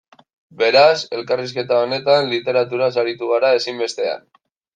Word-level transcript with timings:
Beraz, 0.61 0.95
elkarrizketa 1.17 1.77
honetan, 1.81 2.31
literaturaz 2.33 2.91
aritu 3.03 3.31
gara 3.35 3.53
ezinbestean. 3.61 4.27